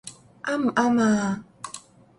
[0.43, 1.43] 啱唔啱呀？